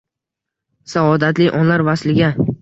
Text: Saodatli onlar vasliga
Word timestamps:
Saodatli 0.93 1.51
onlar 1.59 1.85
vasliga 1.91 2.33